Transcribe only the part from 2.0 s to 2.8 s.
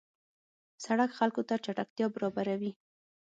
برابروي.